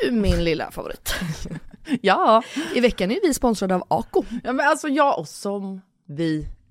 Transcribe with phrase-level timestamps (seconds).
[0.00, 1.14] Du min lilla favorit.
[2.00, 2.42] Ja.
[2.74, 4.24] I veckan är vi sponsrade av Ako.
[4.44, 6.46] ja, men alltså jag och som vi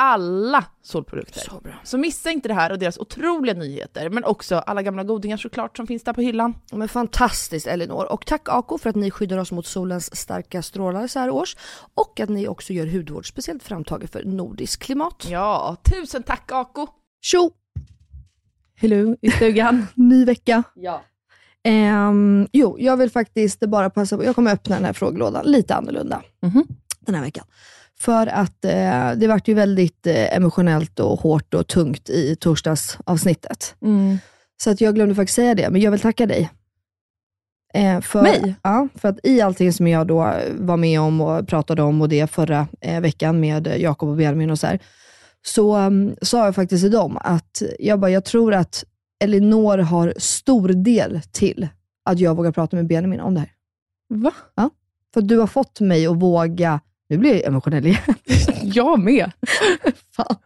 [0.00, 1.40] Alla solprodukter.
[1.40, 1.72] Så bra.
[1.84, 5.76] Så missa inte det här och deras otroliga nyheter, men också alla gamla godingar såklart
[5.76, 6.54] som finns där på hyllan.
[6.72, 8.12] Men fantastiskt Elinor.
[8.12, 11.56] Och tack Ako för att ni skyddar oss mot solens starka strålar så här års.
[11.94, 15.26] Och att ni också gör hudvård speciellt framtaget för nordiskt klimat.
[15.30, 16.86] Ja, tusen tack Ako!
[17.20, 17.50] Tjo!
[18.74, 19.86] Hello, i stugan.
[19.94, 20.62] Ny vecka.
[20.74, 21.02] ja.
[21.64, 25.74] Ehm, jo, jag vill faktiskt bara passa på, jag kommer öppna den här frågelådan lite
[25.74, 26.64] annorlunda Mhm.
[27.00, 27.44] den här veckan.
[28.00, 33.74] För att eh, det vart ju väldigt eh, emotionellt och hårt och tungt i torsdagsavsnittet.
[33.82, 34.18] Mm.
[34.62, 36.50] Så att jag glömde faktiskt säga det, men jag vill tacka dig.
[37.74, 38.54] Eh, för, Mig?
[38.62, 42.08] Ja, för att i allting som jag då var med om och pratade om och
[42.08, 44.78] det förra eh, veckan med Jakob och Benjamin och så här,
[45.46, 48.84] så um, sa jag faktiskt till dem att jag, bara, jag tror att
[49.24, 51.68] Elinor har stor del till
[52.04, 53.50] att jag vågar prata med Benjamin om det här.
[54.08, 54.32] Va?
[55.14, 58.02] För att du har fått mig att våga, nu blir jag emotionell igen.
[58.62, 59.30] Jag med.
[60.16, 60.36] Fan.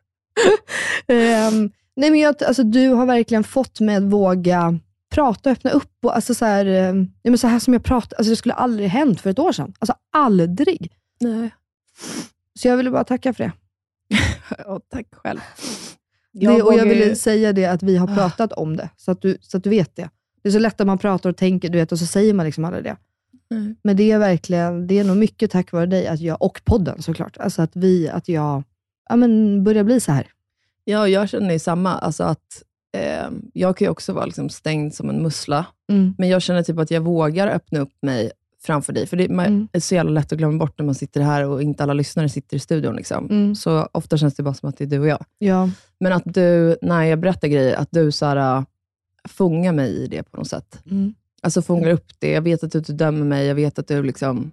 [1.06, 4.78] Ehm, nej men jag, alltså, du har verkligen fått mig att våga
[5.14, 5.92] prata och öppna upp.
[6.04, 8.54] Och, alltså, så, här, eh, ja, men så här som jag pratar, alltså, det skulle
[8.54, 9.72] aldrig hänt för ett år sedan.
[9.78, 10.92] Alltså aldrig.
[11.20, 11.50] Nej.
[12.60, 13.52] Så jag ville bara tacka för det.
[14.58, 15.40] Ja, tack själv.
[16.32, 19.22] det och jag ville ju- säga det att vi har pratat om det, så att,
[19.22, 20.10] du, så att du vet det.
[20.42, 22.46] Det är så lätt att man pratar och tänker, du vet, och så säger man
[22.46, 22.96] liksom aldrig det.
[23.52, 23.76] Mm.
[23.82, 27.02] Men det är verkligen, det är nog mycket tack vare dig att jag, och podden
[27.02, 28.62] såklart, alltså att vi, att jag
[29.08, 30.26] ja, men börjar bli så här.
[30.84, 31.92] Ja, jag känner ju samma.
[31.94, 32.62] Alltså att,
[32.96, 36.14] eh, jag kan ju också vara liksom stängd som en mussla, Mm.
[36.18, 38.30] men jag känner typ att jag vågar öppna upp mig
[38.64, 39.06] framför dig.
[39.06, 39.68] För det man, Mm.
[39.72, 42.28] är så jävla lätt att glömma bort när man sitter här och inte alla lyssnare
[42.28, 42.96] sitter i studion.
[42.96, 43.26] Liksom.
[43.30, 43.54] Mm.
[43.54, 45.24] Så ofta känns det bara som att det är du och jag.
[45.38, 45.70] Ja.
[46.00, 48.64] Men att du, när jag berättar grejer, att du så här, äh,
[49.28, 50.82] fångar mig i det på något sätt.
[50.90, 51.14] Mm.
[51.42, 52.30] Alltså fångar upp det.
[52.30, 53.46] Jag vet att du inte dömer mig.
[53.46, 54.50] Jag vet att du liksom...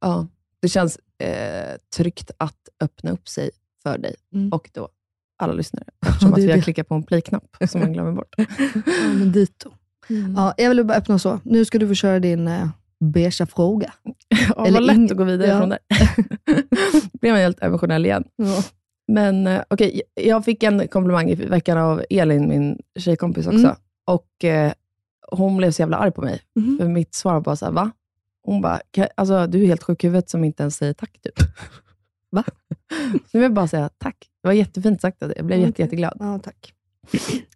[0.00, 0.26] Ja,
[0.60, 3.50] det känns eh, tryggt att öppna upp sig
[3.82, 4.48] för dig Mm.
[4.52, 4.88] och då
[5.38, 5.84] alla lyssnare.
[6.06, 6.62] Eftersom det att vi har det.
[6.62, 8.34] klickat på en play-knapp som man glömmer bort.
[8.38, 9.70] Ja, men dito.
[10.36, 11.40] Ja, jag vill bara öppna så.
[11.44, 12.68] Nu ska du få köra din eh,
[13.00, 13.92] beiga fråga.
[14.56, 15.58] Ja, Eller vad lätt ing- att gå vidare ja.
[15.58, 15.78] från där.
[17.20, 18.24] blev man helt emotionell igen.
[18.36, 18.62] Ja.
[19.12, 23.58] Men eh, okej, jag fick en komplimang i veckan av Elin, min tjejkompis också.
[23.58, 23.74] Mm.
[24.06, 24.72] Och eh,
[25.32, 26.40] hon blev så jävla arg på mig.
[26.56, 26.78] Mhm.
[26.78, 27.90] För mitt svar var bara så här, va?
[28.42, 31.18] Hon bara, "Ka- alltså, du är helt sjuk i huvudet som inte ens säger tack.
[31.22, 31.34] Typ.
[32.30, 32.44] Va?
[33.30, 34.16] Jag vill bara säga tack.
[34.42, 35.22] Det var jättefint sagt.
[35.22, 35.36] av dig.
[35.38, 35.84] Jag blev jätte, Okej.
[35.84, 36.16] jätteglad.
[36.20, 36.74] Ja, tack.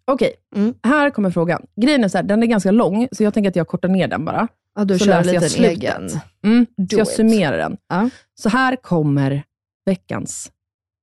[0.05, 0.73] Okej, Mm.
[0.83, 1.65] här kommer frågan.
[1.75, 4.07] Grejen är så här, den är ganska lång, så jag tänker att jag kortar ner
[4.07, 4.47] den bara.
[4.75, 5.71] Ja, du Så kör jag lite en slutet.
[5.77, 6.09] egen.
[6.43, 6.65] Mm.
[6.77, 7.13] Do Så jag it.
[7.13, 7.77] summerar den.
[7.87, 8.09] Ja.
[8.35, 9.43] Så här kommer
[9.85, 10.51] veckans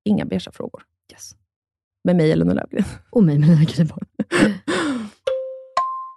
[0.04, 0.82] Inga beiga frågor.
[1.12, 1.34] Yes.
[2.04, 2.84] Med mig, Elinor Löfgren.
[3.10, 4.02] Och mig med mina gripar.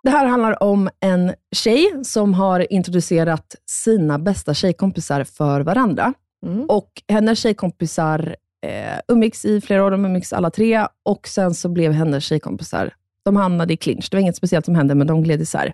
[0.03, 6.13] Det här handlar om en tjej som har introducerat sina bästa tjejkompisar för varandra.
[6.45, 6.65] Mm.
[6.65, 8.35] Och hennes tjejkompisar
[8.65, 12.93] eh, umgicks i flera år, de umgicks alla tre och sen så blev hennes tjejkompisar,
[13.25, 14.07] de hamnade i clinch.
[14.11, 15.73] Det var inget speciellt som hände, men de gled isär.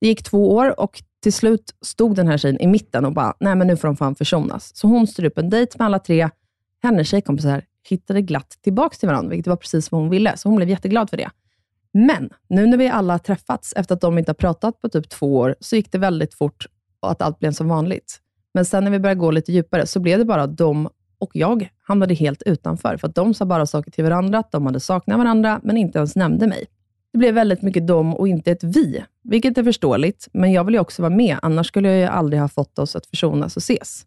[0.00, 3.34] Det gick två år och till slut stod den här tjejen i mitten och bara,
[3.40, 4.76] nej men nu får de fan försonas.
[4.76, 6.28] Så hon stod upp en dejt med alla tre.
[6.82, 10.56] Hennes tjejkompisar hittade glatt tillbaka till varandra, vilket var precis vad hon ville, så hon
[10.56, 11.30] blev jätteglad för det.
[11.92, 15.36] Men nu när vi alla träffats, efter att de inte har pratat på typ två
[15.36, 16.66] år, så gick det väldigt fort
[17.00, 18.20] och att allt blev som vanligt.
[18.54, 20.88] Men sen när vi började gå lite djupare, så blev det bara de
[21.18, 22.96] och jag hamnade helt utanför.
[22.96, 25.98] För att de sa bara saker till varandra, att de hade saknat varandra, men inte
[25.98, 26.66] ens nämnde mig.
[27.12, 30.74] Det blev väldigt mycket de och inte ett vi, vilket är förståeligt, men jag vill
[30.74, 33.62] ju också vara med, annars skulle jag ju aldrig ha fått oss att försonas och
[33.62, 34.06] ses.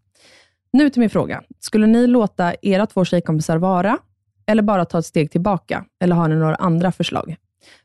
[0.74, 1.44] Nu till min fråga.
[1.60, 3.98] Skulle ni låta era två tjejkompisar vara,
[4.46, 5.86] eller bara ta ett steg tillbaka?
[6.00, 7.36] Eller har ni några andra förslag?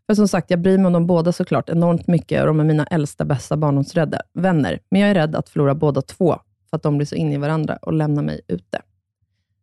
[0.07, 2.65] För som sagt, jag bryr mig om dem båda såklart enormt mycket och de är
[2.65, 4.81] mina äldsta, bästa barndomsrädda vänner.
[4.91, 6.39] Men jag är rädd att förlora båda två,
[6.71, 8.83] för att de blir så inne i varandra och lämnar mig ute.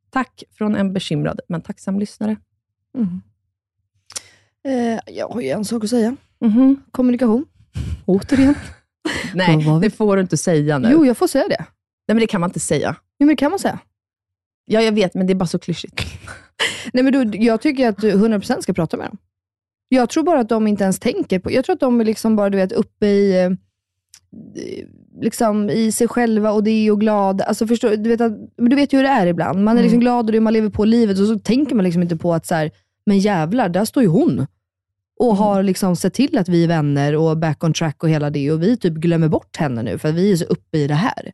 [0.10, 2.38] Tack från en bekymrad, men tacksam lyssnare.
[2.98, 3.21] Mm.
[4.63, 6.16] Eh, jag har ju en sak att säga.
[6.39, 6.83] Mhm.
[6.92, 7.45] Kommunikation.
[8.06, 8.56] Återigen?
[9.33, 10.89] Nej, det får du inte säga nu.
[10.92, 11.66] Jo, jag får säga det.
[12.07, 12.95] Nej, men det kan man inte säga.
[13.19, 13.80] Jo, men det kan man säga.
[14.66, 16.01] Ja, jag vet, men det är bara så klyschigt.
[16.94, 19.18] Nej, men du, jag tycker att du 100% ska prata med dem.
[19.94, 21.51] Jag tror bara att de inte ens tänker på...
[21.51, 23.51] Jag tror att de är liksom bara du vet, uppe i, eh,
[25.22, 27.42] liksom, i sig själva och det och glad.
[27.42, 29.63] Alltså, förstår, du, vet att, du vet ju hur det är ibland.
[29.63, 32.01] Man är liksom glad och det, man lever på livet och så tänker man liksom
[32.01, 32.72] inte på att så här,
[33.06, 34.48] men jävlar, där står ju hon.
[35.19, 38.30] Och har liksom sett till att vi är vänner och back on track och hela
[38.30, 38.51] det.
[38.51, 40.94] Och vi typ glömmer bort henne nu för att vi är så uppe i det
[40.94, 41.31] här.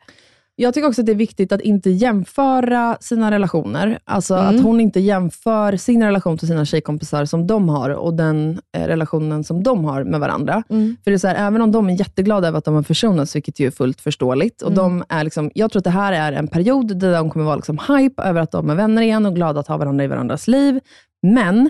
[0.61, 3.99] Jag tycker också att det är viktigt att inte jämföra sina relationer.
[4.05, 4.55] Alltså Mm.
[4.55, 8.87] att hon inte jämför sin relation till sina tjejkompisar som de har och den eh,
[8.87, 10.63] relationen som de har med varandra.
[11.03, 13.35] För det är så här, även om de är jätteglada över att de har försonats,
[13.35, 14.61] vilket ju är fullt förståeligt.
[14.61, 17.45] Och de är liksom, jag tror att det här är en period där de kommer
[17.45, 20.07] vara liksom hype över att de är vänner igen och glada att ha varandra i
[20.07, 20.79] varandras liv.
[21.21, 21.69] Men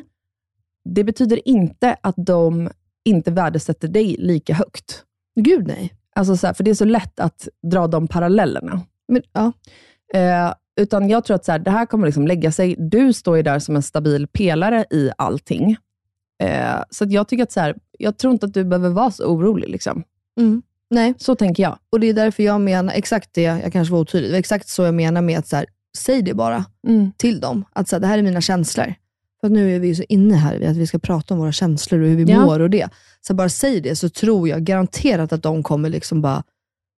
[0.89, 2.69] det betyder inte att de
[3.05, 5.03] inte värdesätter dig lika högt.
[5.39, 5.93] Gud nej.
[6.15, 8.81] Alltså så här, för det är så lätt att dra de parallellerna.
[9.07, 9.51] Men, ja.
[10.13, 12.75] Eh, utan jag tror att så här, det här kommer liksom lägga sig.
[12.79, 15.77] Du står ju där som en stabil pelare i allting.
[16.43, 19.25] Eh, så jag tycker att så här, jag tror inte att du behöver vara så
[19.25, 19.69] orolig.
[19.69, 20.03] Liksom.
[20.39, 20.61] Mm.
[20.89, 21.13] Nej.
[21.17, 21.77] Så tänker jag.
[21.91, 24.93] Och det är därför jag menar, exakt det, jag kanske var otydlig, exakt så jag
[24.93, 25.65] menar med att så här,
[25.97, 27.11] säg det bara Mm.
[27.17, 27.65] till dem.
[27.73, 28.93] Att så här, det här är mina känslor.
[29.41, 31.51] För nu är vi ju så inne här vid att vi ska prata om våra
[31.51, 32.45] känslor och hur vi Ja.
[32.45, 32.89] mår och det.
[33.21, 36.43] Så bara säg det så tror jag garanterat att de kommer liksom bara,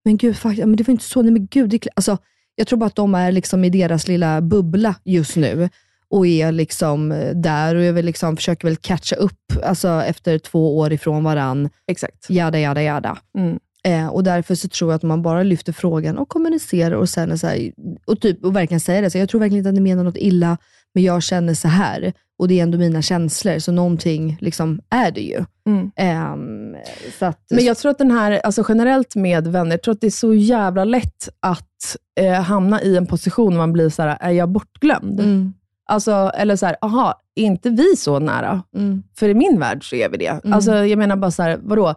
[0.05, 1.69] men gud, ja, men det var inte så, nej men gud.
[1.69, 2.17] Det är klart." alltså,
[2.55, 5.69] jag tror bara att de är liksom i deras lilla bubbla just nu
[6.09, 10.39] och är liksom eh, där och jag vill liksom, försöker väl catcha upp alltså, efter
[10.39, 11.69] två år ifrån varann.
[11.87, 12.29] Exakt.
[12.29, 13.17] Jada, jada, jada.
[13.37, 13.59] Mm.
[13.83, 17.39] Eh, och därför så tror jag att man bara lyfter frågan och kommunicerar och sen
[17.39, 17.71] så här,
[18.05, 19.09] och, typ, och verkligen säger det.
[19.09, 20.57] Så jag tror verkligen inte att ni menar något illa,
[20.93, 25.11] men jag känner så här och det är ändå mina känslor, så någonting liksom är
[25.11, 25.45] det ju.
[25.67, 25.91] Mm.
[25.95, 26.75] Ehm,
[27.19, 30.01] så att, Men jag tror att den här, alltså generellt med vänner, jag tror att
[30.01, 34.01] det är så jävla lätt att eh, hamna i en position där man blir så
[34.01, 35.19] här, är jag bortglömd?
[35.19, 35.53] mm,
[35.85, 38.63] Alltså, eller så här, aha, är inte vi så nära?
[38.77, 40.27] mm, För i min värld så är vi det.
[40.43, 40.53] Mm.
[40.53, 41.95] Alltså, jag menar bara så här, vadå?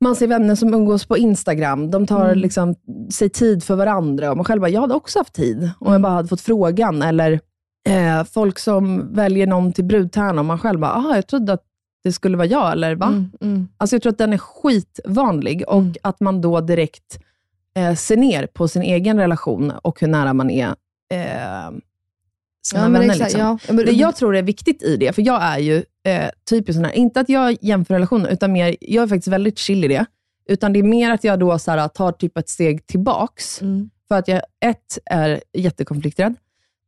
[0.00, 2.38] Man ser vänner som umgås på Instagram, de tar Mm.
[2.38, 2.74] liksom,
[3.12, 4.30] sig tid för varandra.
[4.30, 5.92] Och man själv bara, jag hade också haft tid om Mm.
[5.92, 7.02] jag bara hade fått frågan.
[7.02, 7.40] Eller
[7.88, 11.62] eh, folk som väljer någon till brudtärna och man själv bara, aha, jag trodde att
[12.04, 13.06] det skulle vara jag, eller va?
[13.06, 15.94] mm, mm, Alltså jag tror att den är skitvanlig och Mm.
[16.02, 17.18] att man då direkt
[17.76, 20.66] eh, ser ner på sin egen relation och hur nära man är
[21.14, 21.70] eh,
[22.66, 23.00] sina Ja, vänner.
[23.04, 23.40] exakt, liksom.
[23.40, 23.58] ja.
[23.72, 26.84] Men- Det jag tror är viktigt i det, för jag är ju eh, typiskt sån
[26.84, 30.06] här, inte att jag jämför relationer, utan mer, jag är faktiskt väldigt chill i det,
[30.50, 33.62] Utan det är mer att jag då så här, tar typ ett steg tillbaks.
[33.62, 33.90] Mm.
[34.08, 36.34] För att jag, ett, är jättekonflikträdd.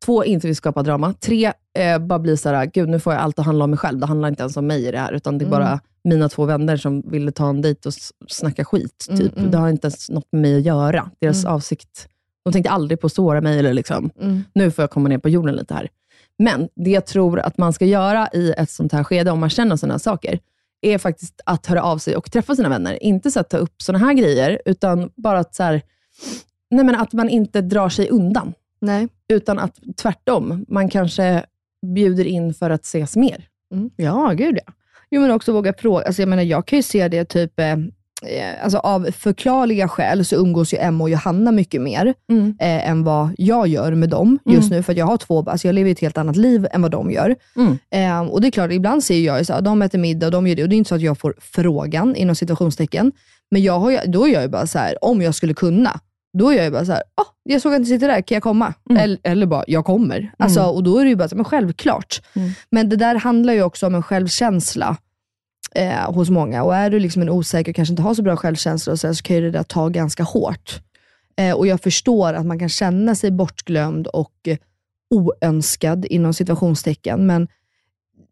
[0.05, 1.13] Två, inte vill skapa drama.
[1.21, 3.79] Tre, eh, bara blir så här, gud nu får jag allt att handla om mig
[3.79, 3.99] själv.
[3.99, 5.59] Det handlar inte ens om mig i det här, utan det är Mm.
[5.59, 7.95] bara mina två vänner som ville ta en dejt och
[8.29, 9.07] snacka skit.
[9.09, 9.39] Mm, Typ.
[9.39, 9.51] mm.
[9.51, 11.11] Det har inte ens något med mig att göra.
[11.21, 11.55] Deras Mm.
[11.55, 12.09] avsikt,
[12.45, 13.59] de tänkte aldrig på att såra mig.
[13.59, 14.11] Eller liksom.
[14.21, 14.45] Mm.
[14.55, 15.89] Nu får jag komma ner på jorden lite här.
[16.39, 19.51] Men det jag tror att man ska göra i ett sånt här skede, om man
[19.51, 20.39] känner sådana här saker,
[20.83, 23.03] är faktiskt att höra av sig och träffa sina vänner.
[23.03, 25.83] Inte så att ta upp sådana här grejer, utan bara att, så här,
[26.71, 28.53] nej men att man inte drar sig undan.
[28.81, 29.09] Nej.
[29.29, 31.45] Utan att tvärtom, man kanske
[31.95, 33.45] bjuder in för att ses mer.
[33.75, 33.91] Mm.
[33.97, 34.73] Ja, gud ja.
[35.11, 36.05] Jo, men också våga fråga.
[36.07, 37.79] Alltså, jag menar, jag kan ju se det typ, eh, eh,
[38.65, 42.57] alltså, av förklarliga skäl så umgås ju Emma och Johanna mycket mer Mm.
[42.61, 44.83] eh, än vad jag gör med dem just nu.
[44.83, 47.11] För att jag har två, alltså jag lever ett helt annat liv än vad de
[47.11, 47.37] gör.
[47.57, 47.79] Mm.
[47.91, 50.57] Eh, och det är klart, ibland ser jag här, de äter middag och de gör
[50.57, 50.63] det.
[50.63, 53.13] Och det är inte så att jag får frågan inom situationstecken.
[53.51, 56.01] Men jag har, då är jag ju bara så här, om jag skulle kunna,
[56.39, 58.37] då är jag ju bara så här, ah, jag såg att ni sitter där, kan
[58.37, 58.75] jag komma?
[58.91, 59.03] Mm.
[59.03, 60.33] Eller, eller bara, jag kommer.
[60.39, 62.23] Alltså, och då är det ju bara så, men självklart.
[62.37, 62.51] Mm.
[62.71, 64.97] Men det där handlar ju också om en självkänsla
[65.75, 66.63] eh, hos många.
[66.63, 69.07] Och är du liksom en osäker och kanske inte har så bra självkänsla, och så,
[69.07, 70.81] här, så kan ju det där ta ganska hårt.
[71.37, 74.59] Eh, och jag förstår att man kan känna sig bortglömd och eh,
[75.11, 77.49] oönskad inom situationstecken, men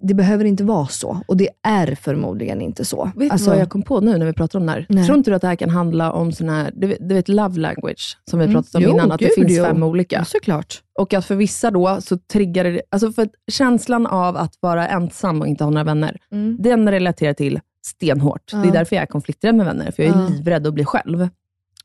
[0.00, 1.21] det behöver inte vara så.
[1.28, 3.11] Och det är förmodligen inte så.
[3.17, 4.87] Vet Alltså, du vad jag kom på nu när vi pratar om det här?
[4.88, 5.07] Nej.
[5.07, 7.28] Tror inte du att det här kan handla om sån här, du, vet- du vet
[7.28, 8.55] love language, som vi Mm.
[8.55, 9.64] pratat om Jo, innan, att det gud, finns jo.
[9.64, 10.25] fem olika.
[10.25, 10.83] Såklart.
[10.99, 15.40] Och att för vissa då så triggar det, alltså för känslan av att vara ensam
[15.40, 16.57] och inte ha några vänner, Mm.
[16.61, 18.50] den relaterar till stenhårt.
[18.52, 18.59] Ja.
[18.59, 20.28] Det är därför jag är konflikträdd med vänner, för jag är Ja.
[20.28, 21.28] livrädd att bli själv.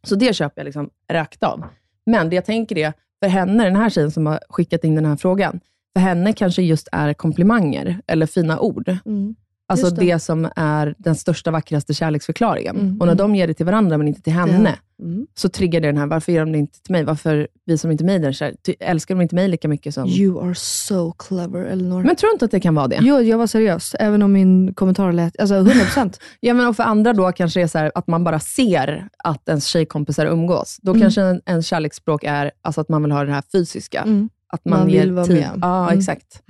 [0.03, 1.63] Så det köper jag liksom rakt av.
[2.05, 2.93] Men det jag tänker är,
[3.23, 5.59] för henne, den här tjejen som har skickat in den här frågan,
[5.93, 8.97] för henne kanske just är komplimanger eller fina ord.
[9.05, 9.35] Mm.
[9.67, 10.01] Alltså det.
[10.13, 10.19] det.
[10.19, 12.75] som är den största, vackraste kärleksförklaringen.
[12.75, 13.17] Mm, Och när mm.
[13.17, 15.27] de ger det till varandra, men inte till henne, Mm.
[15.35, 17.03] så triggar det den här, varför ger de det inte till mig?
[17.03, 20.07] Varför visar de inte mig den kär- ty- Älskar de inte mig lika mycket som...
[20.09, 22.03] You are so clever, Elinor.
[22.03, 22.99] Men tror du inte att det kan vara det?
[23.01, 25.39] Jo, jag var seriös, även om min kommentar lät...
[25.39, 26.19] Alltså 100%.
[26.39, 29.07] Ja, men och för andra då kanske det är så här att man bara ser
[29.23, 30.77] att ens tjejkompisar umgås.
[30.81, 31.01] Då Mm.
[31.01, 34.03] kanske en, en kärleksspråk är alltså att man vill ha det här fysiska.
[34.53, 34.59] Mm.
[34.59, 35.35] Att man, Man vill vara tid.
[35.35, 35.59] med.
[35.61, 35.99] Ja, Mm.
[35.99, 36.43] exakt.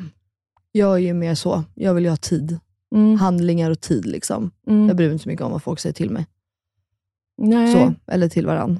[0.71, 1.63] Jag är ju mer så.
[1.75, 2.59] Jag vill ju ha tid.
[2.95, 3.15] Mm.
[3.19, 4.05] Handlingar och tid.
[4.05, 4.51] liksom.
[4.67, 4.87] Mm.
[4.87, 6.25] Jag bryr mig inte så mycket om vad folk säger till mig.
[7.37, 7.73] Nej.
[7.73, 8.79] Så, eller till varann.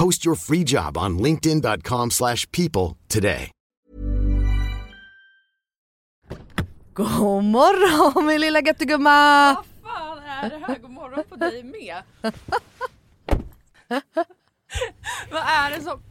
[0.00, 3.50] Post your free job on linkedin.com/people slash people today.
[6.94, 9.54] God morgon min lilla göttegumma!
[9.54, 10.78] Vad fan är det här?
[10.78, 12.02] God morgon på dig med.
[15.30, 16.02] vad, är det som,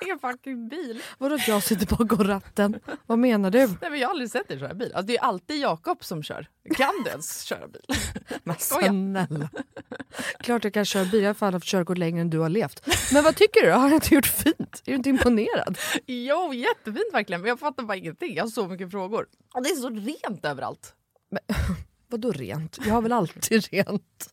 [0.00, 1.02] en fucking bil.
[1.18, 2.80] Vadå att jag sitter bakom ratten?
[3.06, 3.58] Vad menar du?
[3.66, 4.92] Nej, men jag har aldrig sett dig köra bil.
[4.94, 6.48] Alltså, det är alltid Jakob som kör.
[6.76, 7.82] Kan du ens köra bil?
[8.44, 9.48] Men snälla.
[10.38, 12.86] Klart jag kan köra bil, jag har fan haft körkort längre än du har levt.
[13.12, 13.72] Men vad tycker du?
[13.72, 14.82] Har jag inte gjort fint?
[14.86, 15.78] Är du inte imponerad?
[16.06, 17.40] Jo, jättefint verkligen.
[17.40, 18.34] Men jag fattar bara ingenting.
[18.34, 19.26] Jag har så mycket frågor.
[19.54, 20.94] Och det är så rent överallt.
[22.08, 22.78] Vadå rent?
[22.86, 24.32] Jag har väl alltid rent?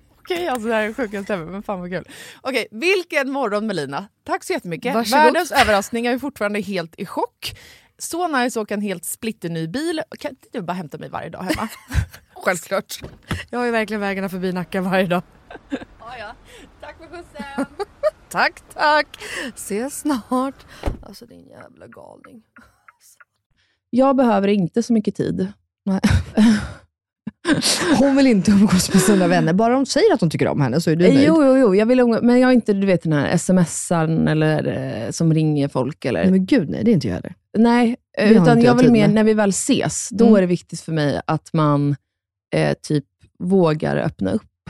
[0.21, 2.07] Okej, alltså det här är det sjukaste ever, men fan vad kul.
[2.41, 4.07] Okej, vilken morgon Melina.
[4.23, 4.95] Tack så jättemycket.
[4.95, 5.23] Varsågod.
[5.23, 7.59] Världens överraskning, jag är fortfarande helt i chock.
[7.97, 10.01] Så nice att åka en helt splitterny bil.
[10.19, 11.69] Kan inte du bara hämta mig varje dag hemma?
[12.33, 13.01] Självklart.
[13.49, 15.21] Jag har ju verkligen vägarna förbi Nacka varje dag.
[15.69, 16.35] ja, ja.
[16.81, 17.65] Tack för skjutsen.
[18.29, 19.07] Tack tack!
[19.55, 20.65] Ses snart.
[21.01, 22.43] Alltså din jävla galning.
[23.89, 25.53] jag behöver inte så mycket tid.
[27.99, 29.53] Hon vill inte umgås med sina vänner.
[29.53, 31.23] Bara de säger att de tycker om henne så är du nöjd.
[31.27, 31.75] Jo, jo, jo.
[31.75, 34.67] Jag vill umgås, men jag är inte du vet, den här smsaren eller
[35.05, 36.05] eh, som ringer folk.
[36.05, 36.21] Eller...
[36.21, 37.35] Nej men gud nej, det är inte jag heller.
[37.57, 40.35] Nej, utan jag vill mer, när vi väl ses, då Mm.
[40.37, 41.95] är det viktigt för mig att man
[42.55, 43.05] eh, typ
[43.39, 44.43] vågar öppna upp.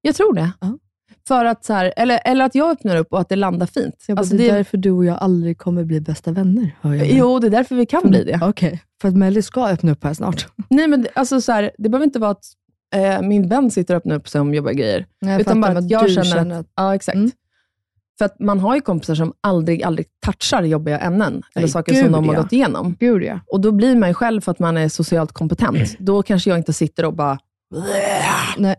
[0.00, 0.50] Jag tror det.
[0.60, 0.78] Ja.
[1.28, 3.94] För att så här, eller, eller att jag öppnar upp och att det landar fint.
[4.08, 6.76] Bara, Alltså, det är därför du och jag aldrig kommer bli bästa vänner.
[6.80, 7.12] Hör jag nu.
[7.14, 8.38] Jo, det är därför vi kan bli det.
[8.42, 10.46] Okej, för att Melly ska öppna upp här snart.
[10.70, 12.44] Nej, men det- alltså, så här, det behöver inte vara att
[12.94, 15.06] eh, min vän sitter och öppnar upp sig om jobbiga grejer.
[15.20, 17.16] Nej, utan bara att jag känner, känner att, Ja, exakt.
[17.16, 17.30] Mm.
[18.18, 21.92] För att man har ju kompisar som aldrig, aldrig touchar jobbiga ämnen, eller Nej, saker
[21.92, 22.42] gud, som de har ja.
[22.42, 22.96] gått igenom.
[23.00, 23.40] Gud ja.
[23.46, 26.58] Och då blir man ju själv, för att man är socialt kompetent, då kanske jag
[26.58, 27.38] inte sitter och bara,
[28.58, 28.76] Nej.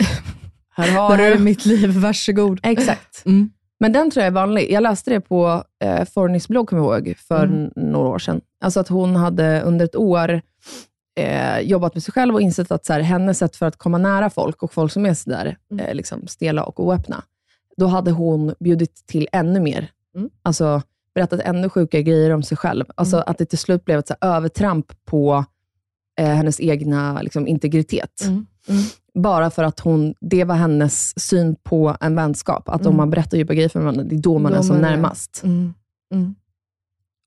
[0.77, 1.43] Här Det har här är du.
[1.43, 2.59] mitt liv, varsågod.
[2.63, 3.23] Exakt.
[3.25, 3.49] Mm.
[3.79, 4.71] Men den tror jag är vanlig.
[4.71, 7.71] Jag läste det på eh, Fornys blogg, kommer jag ihåg, för Mm.
[7.75, 8.41] några år sedan.
[8.61, 10.41] Alltså att hon hade under ett år
[11.19, 13.97] eh, jobbat med sig själv och insett att så här, hennes sätt för att komma
[13.97, 15.85] nära folk och folk som är sådär Mm.
[15.85, 17.23] eh, liksom stela och oöppna,
[17.77, 19.89] då hade hon bjudit till ännu mer.
[20.15, 20.29] Mm.
[20.43, 20.81] Alltså
[21.15, 22.85] berättat ännu sjukare grejer om sig själv.
[22.95, 25.45] Alltså att det till slut blev ett så här, övertramp på
[26.19, 28.21] eh, hennes egna liksom, integritet.
[28.21, 28.45] Mm.
[29.21, 32.69] Bara för att hon, det var hennes syn på en vänskap.
[32.69, 32.97] Att om Mm.
[32.97, 34.89] man berättar djupa grejer för varandra, det är då man Då är som man är-
[34.91, 35.41] närmast.
[35.43, 35.73] Mm.
[36.13, 36.35] Mm.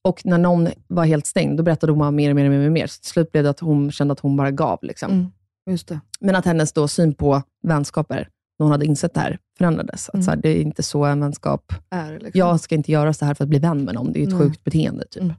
[0.08, 2.72] Och när någon var helt stängd, då berättade hon mer och mer, och mer, och
[2.72, 2.86] mer.
[2.86, 4.78] Så till slut blev det att hon kände att hon bara gav.
[4.82, 5.10] Liksom.
[5.12, 5.88] Mm.
[6.20, 10.08] Men att hennes då syn på vänskaper, när hon hade insett det här, förändrades.
[10.08, 10.24] Att Mm.
[10.24, 11.72] så här, det är inte så en vänskap...
[11.90, 12.30] Är, liksom.
[12.38, 14.12] Jag ska inte göra så här för att bli vän med någon.
[14.12, 14.38] Det är ett Nej.
[14.38, 15.04] sjukt beteende.
[15.10, 15.22] Typ.
[15.22, 15.34] Mm.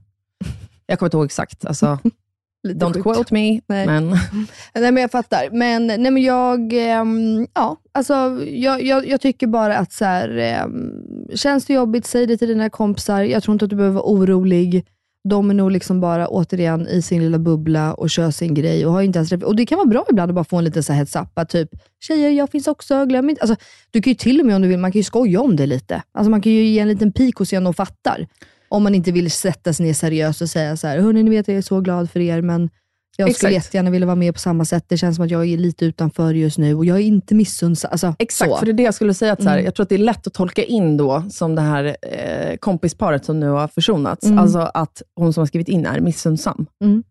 [0.85, 1.65] Jag kommer inte ihåg exakt.
[1.65, 1.99] Alltså,
[2.63, 3.86] don't quote me, Nej.
[3.86, 4.10] men...
[4.74, 5.50] Nej men jag fattar.
[5.52, 8.13] Men, nej, men jag, ehm, ja, alltså,
[8.45, 10.91] jag, jag, jag tycker bara att så här, ehm,
[11.36, 13.21] känns det jobbigt, säg det till dina kompisar.
[13.21, 14.86] Jag tror inte att du behöver vara orolig.
[15.30, 18.86] De är nog liksom bara återigen i sin lilla bubbla och kör sin grej.
[18.86, 20.84] Och, har inte ens, och Det kan vara bra ibland att bara få en liten
[20.84, 21.50] så här heads up.
[21.50, 21.69] Typ,
[22.00, 23.41] tjejer, jag finns också, glöm inte.
[23.41, 23.56] Alltså,
[23.91, 25.65] du kan ju till och med om du vill, man kan ju skoja om det
[25.65, 26.04] lite.
[26.12, 28.28] Alltså, man kan ju ge en liten pik och se om de fattar.
[28.71, 31.47] Om man inte vill sätta sig ner seriöst och säga så här, hörni, ni vet
[31.47, 32.69] jag är så glad för er, men
[33.17, 33.65] jag skulle Exakt.
[33.65, 34.86] jättegärna vilja vara med på samma sätt.
[34.88, 37.91] Det känns som att jag är lite utanför just nu och jag är inte missunnsam.
[37.91, 38.57] Alltså, Exakt, så.
[38.57, 39.34] för det är det jag skulle säga.
[39.34, 39.65] Att så här, Mm.
[39.65, 43.25] Jag tror att det är lätt att tolka in då, som det här eh, kompisparet
[43.25, 44.25] som nu har försonats.
[44.25, 44.38] Mm.
[44.39, 46.65] Alltså att hon som har skrivit in är missunnsam.
[46.84, 47.03] Mm.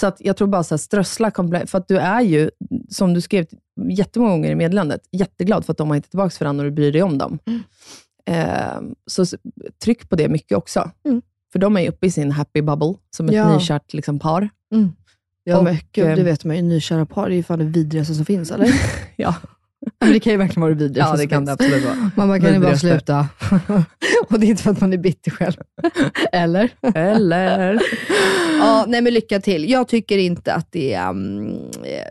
[0.00, 2.50] Så att jag tror bara så här, strössla komple- för att du är ju,
[2.88, 3.46] som du skrev
[3.90, 6.74] jättemånga gånger i meddelandet, jätteglad för att de har hittat tillbaka för varandra och du
[6.74, 7.38] bryr dig om dem.
[8.26, 9.24] Eh, så
[9.84, 10.90] tryck på det mycket också.
[11.06, 11.22] Mm.
[11.52, 13.54] För de är ju uppe i sin happy bubble, som ett Ja.
[13.58, 14.48] nykärt liksom, par.
[14.74, 14.92] Mm.
[15.44, 16.62] Ja, Och, gud, eh, det vet man ju.
[16.62, 18.72] Nykära par, det är ju fan det vidrigaste som finns, eller?
[19.16, 19.34] Ja.
[20.00, 21.72] men det kan ju verkligen vara det vidrigaste Ja, det som kan det finns.
[21.84, 22.26] absolut vara.
[22.26, 23.28] Man kan ju bara sluta.
[24.30, 25.54] och det är inte för att man är bitter själv.
[26.32, 26.70] eller?
[26.94, 27.80] Eller?
[28.58, 29.70] ja, nej men lycka till.
[29.70, 31.10] Jag tycker inte att det är...
[31.10, 31.58] Um,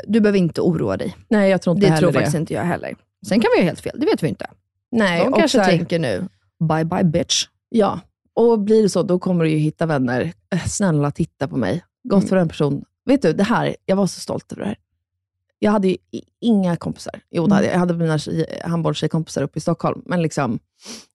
[0.08, 1.16] du behöver inte oroa dig.
[1.30, 2.14] Nej, jag tror inte Det heller tror det.
[2.20, 2.96] faktiskt inte jag heller.
[3.28, 4.48] Sen kan vi ha helt fel, det vet vi inte.
[4.92, 6.28] Nej, De kanske här- tänker nu,
[6.70, 7.46] bye bye bitch.
[7.70, 8.00] Ja,
[8.34, 10.34] och blir det så, då kommer du ju hitta vänner.
[10.54, 11.84] Eh, Snälla, titta på mig.
[12.04, 12.30] Gott Mm.
[12.30, 12.84] för en person.
[13.06, 14.78] Vet du, det här, jag var så stolt över det här.
[15.60, 15.98] Jag hade ju
[16.42, 17.14] inga kompisar.
[17.32, 17.56] Jo, det Mm.
[17.56, 17.74] hade jag.
[17.76, 20.60] Jag hade mina tjej- handbollstjejkompisar uppe i Stockholm, men liksom,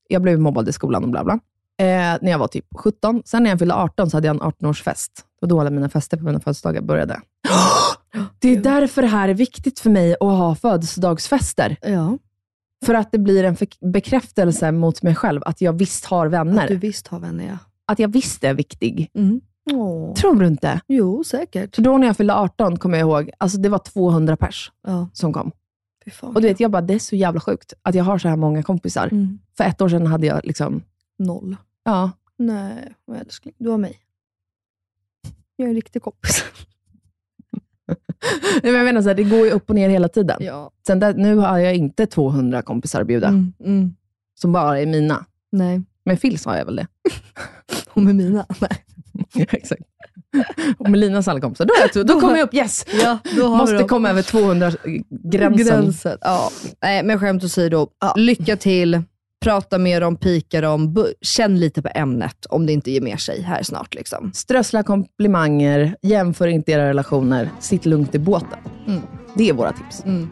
[0.08, 1.32] jag blev mobbad i skolan och bla bla.
[1.78, 3.22] Eh, när jag var typ 17.
[3.24, 5.10] Sen när jag fyllde 18 så hade jag en 18-årsfest.
[5.40, 7.20] Och då alla mina fester på mina födelsedagar började.
[8.38, 11.76] Det är därför det här är viktigt för mig att ha födelsedagsfester.
[11.82, 12.18] Ja,
[12.84, 13.56] För att det blir en
[13.92, 16.62] bekräftelse mot mig själv, att jag visst har vänner.
[16.62, 17.58] att du visst har vänner ja.
[17.86, 19.10] Att jag visst är viktig.
[19.14, 19.40] Mm.
[20.16, 20.80] Tror du inte?
[20.88, 21.74] Jo, säkert.
[21.74, 25.08] För då när jag fyllde 18 kommer jag ihåg, alltså det var 200 pers Ja,
[25.12, 25.52] som kom.
[26.12, 26.34] fan.
[26.36, 28.36] Och du vet, jag bara, det är så jävla sjukt att jag har så här
[28.36, 29.06] många kompisar.
[29.06, 29.38] Mm.
[29.56, 30.82] För ett år sedan hade jag liksom,
[31.18, 31.56] Noll.
[31.84, 33.54] ja, Nej, älskling.
[33.58, 33.98] Du har mig.
[35.56, 36.44] Jag är en riktig kompis.
[38.62, 40.36] Nej, men jag menar så här, det går ju upp och ner hela tiden.
[40.40, 40.70] Ja.
[40.86, 43.94] Sen där, nu har jag inte 200 kompisar att bjuda, Mm, mm.
[44.40, 45.24] som bara är mina.
[45.52, 46.86] Nej, Men Fils har jag väl det.
[47.88, 48.46] och med mina.
[48.60, 48.84] Nej.
[49.50, 49.82] Exakt.
[50.78, 52.84] Och med Linas alla kompisar, då, jag, då kommer jag upp, yes!
[53.02, 55.66] Ja, Måste komma över 200-gränsen.
[55.66, 56.18] Gränsen.
[56.20, 56.50] Ja.
[56.82, 59.02] Nej, men skämt åsido, lycka till.
[59.42, 63.42] Prata med dem, pika dem, känn lite på ämnet om det inte ger med sig
[63.42, 63.94] här snart.
[63.94, 64.32] Liksom.
[64.34, 68.58] Strössla komplimanger, jämför inte era relationer, sitt lugnt i båten.
[68.86, 69.02] Mm.
[69.34, 70.04] Det är våra tips.
[70.04, 70.30] Mm.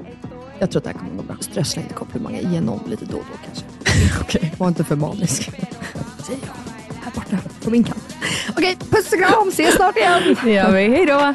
[0.58, 1.36] Jag tror att det här kommer gå bra.
[1.40, 3.64] Strössla inte komplimanger, ge någon lite då och då kanske.
[4.20, 4.54] Okej.
[4.58, 5.50] Var inte för manisk.
[6.26, 8.16] Säger jag, här borta på min kant.
[8.50, 10.36] Okej, puss och kram, ses snart igen.
[10.44, 10.88] Det gör vi.
[10.88, 11.34] Hej då!